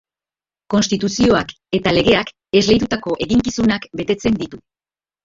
Konstituzioak 0.73 1.53
eta 1.79 1.93
legeak 1.95 2.31
esleitutako 2.61 3.13
eginkizunak 3.27 3.87
betetzen 4.01 4.41
ditu. 4.41 4.61